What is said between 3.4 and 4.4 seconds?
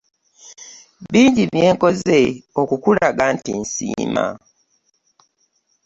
nsiima.